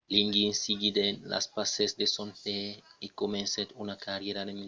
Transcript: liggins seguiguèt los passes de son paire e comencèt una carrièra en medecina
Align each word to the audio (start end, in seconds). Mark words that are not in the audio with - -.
liggins 0.13 0.57
seguiguèt 0.65 1.15
los 1.31 1.45
passes 1.55 1.91
de 1.99 2.05
son 2.15 2.29
paire 2.43 2.75
e 3.05 3.07
comencèt 3.21 3.69
una 3.81 3.95
carrièra 4.05 4.41
en 4.41 4.45
medecina 4.47 4.59